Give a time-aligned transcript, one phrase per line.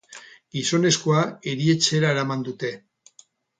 [0.55, 1.19] Gizonezkoa
[1.53, 2.75] erietxera eraman dute.